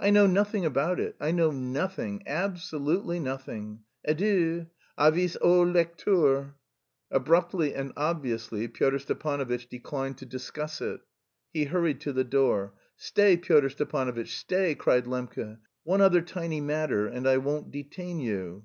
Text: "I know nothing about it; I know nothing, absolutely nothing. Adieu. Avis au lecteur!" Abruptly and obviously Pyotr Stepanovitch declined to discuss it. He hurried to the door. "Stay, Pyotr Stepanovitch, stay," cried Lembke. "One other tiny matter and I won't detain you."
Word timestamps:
"I 0.00 0.10
know 0.10 0.26
nothing 0.26 0.64
about 0.64 0.98
it; 0.98 1.14
I 1.20 1.30
know 1.30 1.52
nothing, 1.52 2.24
absolutely 2.26 3.20
nothing. 3.20 3.84
Adieu. 4.04 4.66
Avis 4.98 5.36
au 5.40 5.62
lecteur!" 5.64 6.54
Abruptly 7.12 7.72
and 7.72 7.92
obviously 7.96 8.66
Pyotr 8.66 8.98
Stepanovitch 8.98 9.68
declined 9.68 10.18
to 10.18 10.26
discuss 10.26 10.80
it. 10.80 11.02
He 11.52 11.66
hurried 11.66 12.00
to 12.00 12.12
the 12.12 12.24
door. 12.24 12.74
"Stay, 12.96 13.36
Pyotr 13.36 13.68
Stepanovitch, 13.68 14.36
stay," 14.36 14.74
cried 14.74 15.04
Lembke. 15.04 15.58
"One 15.84 16.00
other 16.00 16.20
tiny 16.22 16.60
matter 16.60 17.06
and 17.06 17.24
I 17.28 17.36
won't 17.36 17.70
detain 17.70 18.18
you." 18.18 18.64